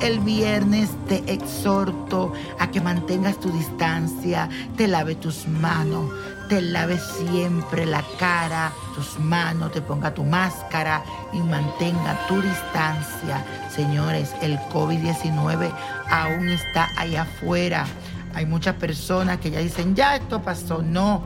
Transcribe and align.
El 0.00 0.20
viernes. 0.20 0.90
Te 1.08 1.22
exhorto 1.32 2.32
a 2.58 2.70
que 2.70 2.80
mantengas 2.80 3.38
tu 3.40 3.50
distancia, 3.50 4.48
te 4.76 4.86
lave 4.86 5.14
tus 5.14 5.46
manos, 5.48 6.10
te 6.48 6.60
lave 6.60 6.98
siempre 6.98 7.86
la 7.86 8.04
cara, 8.18 8.72
tus 8.94 9.18
manos, 9.18 9.72
te 9.72 9.80
ponga 9.80 10.12
tu 10.12 10.22
máscara 10.22 11.02
y 11.32 11.38
mantenga 11.38 12.26
tu 12.28 12.40
distancia. 12.42 13.44
Señores, 13.74 14.32
el 14.42 14.58
COVID-19 14.72 15.72
aún 16.10 16.48
está 16.48 16.88
allá 16.96 17.22
afuera. 17.22 17.86
Hay 18.34 18.46
muchas 18.46 18.74
personas 18.76 19.38
que 19.38 19.50
ya 19.50 19.60
dicen, 19.60 19.94
ya 19.94 20.16
esto 20.16 20.42
pasó. 20.42 20.82
No, 20.82 21.24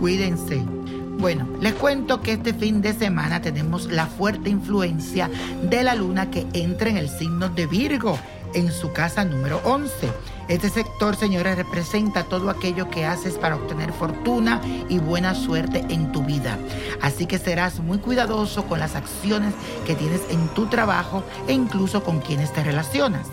cuídense. 0.00 0.77
Bueno, 1.18 1.48
les 1.60 1.74
cuento 1.74 2.20
que 2.20 2.34
este 2.34 2.54
fin 2.54 2.80
de 2.80 2.92
semana 2.92 3.42
tenemos 3.42 3.86
la 3.86 4.06
fuerte 4.06 4.50
influencia 4.50 5.28
de 5.64 5.82
la 5.82 5.96
luna 5.96 6.30
que 6.30 6.46
entra 6.52 6.90
en 6.90 6.96
el 6.96 7.08
signo 7.08 7.48
de 7.48 7.66
Virgo 7.66 8.16
en 8.54 8.70
su 8.70 8.92
casa 8.92 9.24
número 9.24 9.60
11. 9.64 10.08
Este 10.46 10.70
sector, 10.70 11.16
señores, 11.16 11.56
representa 11.56 12.22
todo 12.22 12.50
aquello 12.50 12.88
que 12.88 13.04
haces 13.04 13.34
para 13.34 13.56
obtener 13.56 13.92
fortuna 13.92 14.60
y 14.88 14.98
buena 14.98 15.34
suerte 15.34 15.84
en 15.88 16.12
tu 16.12 16.22
vida. 16.22 16.56
Así 17.02 17.26
que 17.26 17.38
serás 17.38 17.80
muy 17.80 17.98
cuidadoso 17.98 18.64
con 18.66 18.78
las 18.78 18.94
acciones 18.94 19.54
que 19.86 19.96
tienes 19.96 20.22
en 20.30 20.46
tu 20.54 20.66
trabajo 20.66 21.24
e 21.48 21.52
incluso 21.52 22.04
con 22.04 22.20
quienes 22.20 22.52
te 22.52 22.62
relacionas. 22.62 23.26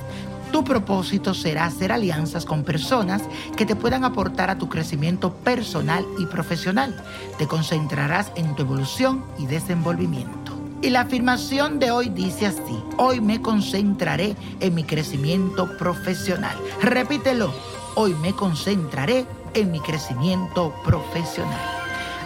Tu 0.56 0.64
propósito 0.64 1.34
será 1.34 1.66
hacer 1.66 1.92
alianzas 1.92 2.46
con 2.46 2.64
personas 2.64 3.22
que 3.58 3.66
te 3.66 3.76
puedan 3.76 4.06
aportar 4.06 4.50
a 4.50 4.58
tu 4.58 4.70
crecimiento 4.70 5.34
personal 5.34 6.06
y 6.18 6.28
profesional. 6.28 6.96
Te 7.38 7.46
concentrarás 7.46 8.32
en 8.38 8.56
tu 8.56 8.62
evolución 8.62 9.26
y 9.38 9.48
desenvolvimiento. 9.48 10.54
Y 10.82 10.92
la 10.92 11.02
afirmación 11.02 11.78
de 11.78 11.92
hoy 11.92 12.08
dice 12.08 12.46
así, 12.46 12.82
hoy 12.96 13.20
me 13.20 13.42
concentraré 13.42 14.38
en 14.62 14.76
mi 14.76 14.86
crecimiento 14.86 15.78
profesional. 15.78 16.56
Repítelo, 16.82 17.54
hoy 17.96 18.14
me 18.14 18.32
concentraré 18.32 19.26
en 19.56 19.72
mi 19.72 19.82
crecimiento 19.82 20.74
profesional. 20.86 21.75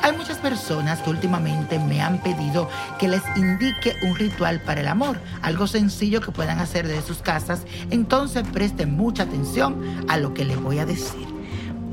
Hay 0.02 0.16
muchas 0.16 0.38
personas 0.38 1.02
que 1.02 1.10
últimamente 1.10 1.78
me 1.78 2.02
han 2.02 2.20
pedido 2.20 2.70
que 2.98 3.08
les 3.08 3.22
indique 3.36 3.96
un 4.04 4.16
ritual 4.16 4.62
para 4.62 4.82
el 4.82 4.88
amor, 4.88 5.20
algo 5.42 5.68
sencillo 5.68 6.22
que 6.22 6.32
puedan 6.32 6.60
hacer 6.60 6.88
desde 6.88 7.02
sus 7.02 7.18
casas, 7.18 7.64
entonces 7.90 8.44
presten 8.52 8.96
mucha 8.96 9.24
atención 9.24 10.06
a 10.08 10.18
lo 10.18 10.34
que 10.34 10.46
les 10.46 10.62
voy 10.62 10.80
a 10.80 10.86
decir. 10.86 11.28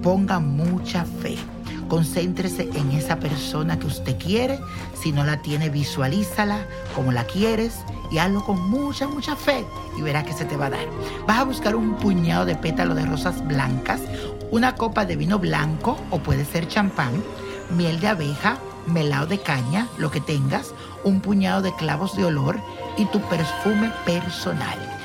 Pongan 0.03 0.57
mucha 0.57 1.05
fe. 1.05 1.37
Concéntrese 1.89 2.69
en 2.75 2.93
esa 2.93 3.17
persona 3.17 3.79
que 3.79 3.87
usted 3.87 4.17
quiere. 4.19 4.59
Si 5.01 5.13
no 5.13 5.25
la 5.25 5.43
tiene, 5.43 5.69
visualízala 5.69 6.67
como 6.95 7.13
la 7.13 7.25
quieres 7.25 7.81
y 8.11 8.19
hazlo 8.19 8.45
con 8.45 8.71
mucha, 8.71 9.09
mucha 9.09 9.37
fe 9.37 9.65
y 9.97 10.03
verás 10.03 10.25
que 10.25 10.33
se 10.33 10.45
te 10.45 10.57
va 10.57 10.67
a 10.67 10.71
dar. 10.71 10.87
Vas 11.27 11.39
a 11.39 11.45
buscar 11.45 11.75
un 11.75 11.97
puñado 11.97 12.45
de 12.45 12.55
pétalos 12.55 12.97
de 12.97 13.07
rosas 13.07 13.47
blancas, 13.47 14.01
una 14.51 14.75
copa 14.75 15.05
de 15.05 15.17
vino 15.17 15.39
blanco 15.39 15.97
o 16.11 16.19
puede 16.19 16.45
ser 16.45 16.69
champán, 16.69 17.23
miel 17.71 18.01
de 18.01 18.09
abeja, 18.09 18.59
melado 18.87 19.27
de 19.27 19.41
caña, 19.41 19.89
lo 19.99 20.11
que 20.11 20.21
tengas, 20.21 20.75
un 21.05 21.21
puñado 21.21 21.63
de 21.63 21.75
clavos 21.75 22.17
de 22.17 22.25
olor 22.25 22.61
y 22.97 23.07
tu 23.07 23.21
perfume 23.29 23.93
personal. 24.05 24.96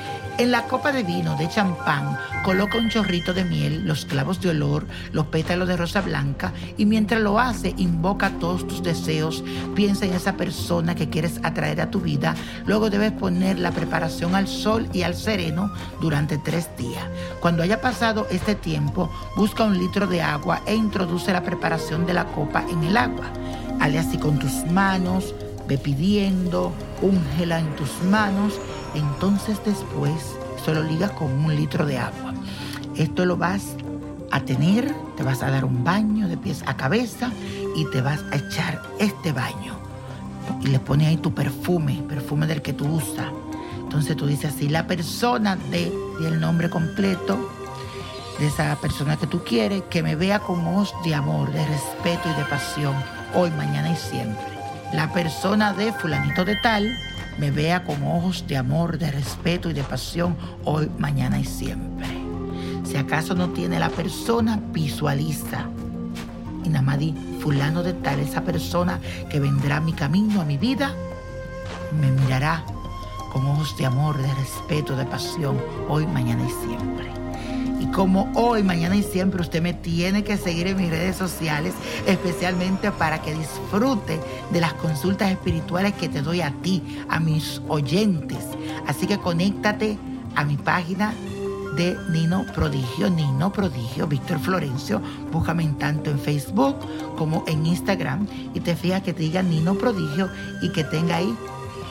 En 0.42 0.50
la 0.50 0.64
copa 0.64 0.90
de 0.90 1.04
vino 1.04 1.36
de 1.36 1.48
champán 1.48 2.18
coloca 2.44 2.76
un 2.76 2.88
chorrito 2.88 3.32
de 3.32 3.44
miel, 3.44 3.86
los 3.86 4.04
clavos 4.04 4.40
de 4.40 4.50
olor, 4.50 4.88
los 5.12 5.26
pétalos 5.26 5.68
de 5.68 5.76
rosa 5.76 6.00
blanca 6.00 6.52
y 6.76 6.84
mientras 6.84 7.22
lo 7.22 7.38
hace 7.38 7.74
invoca 7.76 8.28
todos 8.40 8.66
tus 8.66 8.82
deseos, 8.82 9.44
piensa 9.76 10.04
en 10.04 10.14
esa 10.14 10.36
persona 10.36 10.96
que 10.96 11.08
quieres 11.08 11.38
atraer 11.44 11.80
a 11.80 11.92
tu 11.92 12.00
vida, 12.00 12.34
luego 12.66 12.90
debes 12.90 13.12
poner 13.12 13.60
la 13.60 13.70
preparación 13.70 14.34
al 14.34 14.48
sol 14.48 14.88
y 14.92 15.02
al 15.02 15.14
sereno 15.14 15.72
durante 16.00 16.38
tres 16.38 16.68
días. 16.76 17.04
Cuando 17.38 17.62
haya 17.62 17.80
pasado 17.80 18.26
este 18.28 18.56
tiempo, 18.56 19.12
busca 19.36 19.62
un 19.62 19.78
litro 19.78 20.08
de 20.08 20.22
agua 20.22 20.62
e 20.66 20.74
introduce 20.74 21.32
la 21.32 21.44
preparación 21.44 22.04
de 22.04 22.14
la 22.14 22.24
copa 22.24 22.64
en 22.68 22.82
el 22.82 22.96
agua. 22.96 23.26
Hale 23.78 24.00
así 24.00 24.18
con 24.18 24.40
tus 24.40 24.64
manos, 24.72 25.36
ve 25.68 25.78
pidiendo, 25.78 26.72
úngela 27.00 27.60
en 27.60 27.76
tus 27.76 28.02
manos 28.10 28.58
entonces 28.94 29.58
después 29.64 30.36
solo 30.64 30.82
ligas 30.82 31.10
con 31.12 31.32
un 31.32 31.54
litro 31.54 31.86
de 31.86 31.98
agua. 31.98 32.34
Esto 32.96 33.24
lo 33.24 33.36
vas 33.36 33.76
a 34.30 34.40
tener, 34.40 34.94
te 35.16 35.22
vas 35.22 35.42
a 35.42 35.50
dar 35.50 35.64
un 35.64 35.84
baño 35.84 36.28
de 36.28 36.36
pies 36.36 36.62
a 36.66 36.76
cabeza 36.76 37.30
y 37.76 37.84
te 37.90 38.00
vas 38.00 38.20
a 38.32 38.36
echar 38.36 38.82
este 38.98 39.32
baño. 39.32 39.76
Y 40.62 40.68
le 40.68 40.78
pones 40.78 41.08
ahí 41.08 41.16
tu 41.16 41.34
perfume, 41.34 42.02
perfume 42.08 42.46
del 42.46 42.62
que 42.62 42.72
tú 42.72 42.86
usas. 42.86 43.28
Entonces 43.80 44.16
tú 44.16 44.26
dices 44.26 44.54
así, 44.54 44.68
la 44.68 44.86
persona 44.86 45.56
de, 45.56 45.92
y 46.20 46.24
el 46.24 46.40
nombre 46.40 46.70
completo 46.70 47.50
de 48.38 48.46
esa 48.46 48.74
persona 48.76 49.16
que 49.16 49.26
tú 49.26 49.44
quieres, 49.44 49.82
que 49.90 50.02
me 50.02 50.16
vea 50.16 50.38
con 50.38 50.66
ojos 50.66 50.94
de 51.04 51.14
amor, 51.14 51.52
de 51.52 51.64
respeto 51.66 52.28
y 52.30 52.38
de 52.38 52.44
pasión, 52.46 52.94
hoy, 53.34 53.50
mañana 53.50 53.90
y 53.90 53.96
siempre. 53.96 54.44
la 54.94 55.12
persona 55.12 55.72
de 55.72 55.92
fulanito 55.92 56.44
de 56.44 56.56
tal 56.56 56.90
me 57.38 57.50
vea 57.50 57.84
con 57.84 58.02
ojos 58.04 58.44
de 58.46 58.56
amor, 58.56 58.98
de 58.98 59.10
respeto 59.10 59.70
y 59.70 59.72
de 59.72 59.82
pasión 59.82 60.36
hoy, 60.64 60.90
mañana 60.98 61.38
y 61.38 61.44
siempre. 61.44 62.06
Si 62.84 62.96
acaso 62.96 63.34
no 63.34 63.50
tiene 63.50 63.78
la 63.78 63.88
persona, 63.88 64.60
visualiza. 64.72 65.66
Y 66.64 66.68
nada 66.68 66.98
fulano 67.40 67.82
de 67.82 67.92
tal, 67.94 68.20
esa 68.20 68.42
persona 68.42 69.00
que 69.28 69.40
vendrá 69.40 69.78
a 69.78 69.80
mi 69.80 69.92
camino, 69.92 70.40
a 70.40 70.44
mi 70.44 70.58
vida, 70.58 70.94
me 72.00 72.10
mirará 72.10 72.64
con 73.32 73.46
ojos 73.46 73.76
de 73.78 73.86
amor, 73.86 74.16
de 74.18 74.32
respeto, 74.34 74.94
de 74.94 75.04
pasión, 75.04 75.58
hoy, 75.88 76.06
mañana 76.06 76.44
y 76.44 76.66
siempre. 76.66 77.10
Como 77.92 78.32
hoy, 78.34 78.62
mañana 78.62 78.96
y 78.96 79.02
siempre 79.02 79.42
usted 79.42 79.60
me 79.60 79.74
tiene 79.74 80.24
que 80.24 80.38
seguir 80.38 80.66
en 80.66 80.78
mis 80.78 80.88
redes 80.88 81.14
sociales, 81.14 81.74
especialmente 82.06 82.90
para 82.90 83.20
que 83.20 83.34
disfrute 83.34 84.18
de 84.50 84.60
las 84.60 84.72
consultas 84.74 85.30
espirituales 85.30 85.92
que 85.92 86.08
te 86.08 86.22
doy 86.22 86.40
a 86.40 86.52
ti, 86.62 86.82
a 87.10 87.20
mis 87.20 87.60
oyentes. 87.68 88.38
Así 88.86 89.06
que 89.06 89.18
conéctate 89.18 89.98
a 90.34 90.44
mi 90.44 90.56
página 90.56 91.12
de 91.76 91.94
Nino 92.10 92.46
Prodigio, 92.54 93.10
Nino 93.10 93.52
Prodigio, 93.52 94.06
Víctor 94.06 94.38
Florencio. 94.38 95.02
Búscame 95.30 95.66
tanto 95.78 96.10
en 96.10 96.18
Facebook 96.18 96.76
como 97.16 97.44
en 97.46 97.66
Instagram 97.66 98.26
y 98.54 98.60
te 98.60 98.74
fijas 98.74 99.02
que 99.02 99.12
te 99.12 99.20
diga 99.20 99.42
Nino 99.42 99.74
Prodigio 99.74 100.30
y 100.62 100.72
que 100.72 100.84
tenga 100.84 101.16
ahí 101.16 101.36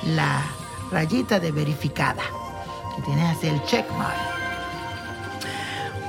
la 0.04 0.42
rayita 0.92 1.40
de 1.40 1.52
verificada. 1.52 2.24
Que 2.96 3.04
tienes 3.04 3.38
así 3.38 3.48
el 3.48 3.62
checkmark. 3.66 4.41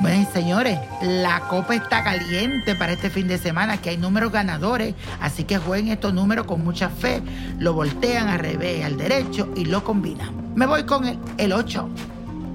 Bueno, 0.02 0.26
señores, 0.32 0.81
la 1.00 1.43
copa 1.43 1.76
está 1.76 2.02
caliente 2.02 2.75
para 2.75 2.94
este 2.94 3.08
fin 3.08 3.28
de 3.28 3.38
semana, 3.38 3.81
que 3.81 3.90
hay 3.90 3.96
números 3.96 4.32
ganadores, 4.32 4.96
así 5.20 5.44
que 5.44 5.58
jueguen 5.58 5.93
estos 5.93 6.12
números 6.12 6.44
con 6.44 6.64
mucha 6.64 6.88
fe, 6.88 7.22
lo 7.60 7.72
voltean 7.72 8.28
al 8.28 8.40
revés, 8.40 8.84
al 8.84 8.96
derecho 8.96 9.49
y 9.54 9.64
lo 9.64 9.84
combinan. 9.84 10.56
Me 10.56 10.66
voy 10.66 10.82
con 10.87 11.04
el, 11.04 11.20
el 11.38 11.52
8, 11.52 11.88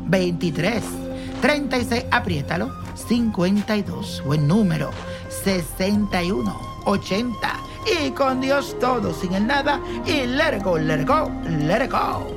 23, 0.07 0.83
36, 1.41 2.05
apriétalo, 2.11 2.69
52, 3.07 4.23
buen 4.25 4.45
número, 4.45 4.91
61, 5.45 6.53
80, 6.83 7.53
y 8.03 8.11
con 8.11 8.41
Dios 8.41 8.75
todo, 8.77 9.13
sin 9.13 9.33
el 9.33 9.47
nada, 9.47 9.79
y 10.05 10.25
let 10.25 10.57
it 10.57 10.63
go, 10.63 10.77
let 10.77 11.05
go, 11.05 11.31
let 11.65 11.89
go. 11.89 12.36